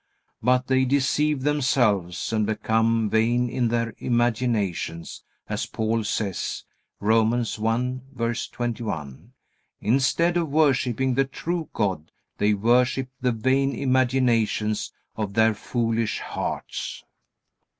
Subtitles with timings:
[0.41, 6.63] But they deceive themselves and become "vain in their imaginations," as Paul says,
[6.99, 9.27] Romans 1:21.
[9.79, 12.09] Instead of worshipping the true God,
[12.39, 17.03] they worship the vain imaginations of their foolish hearts.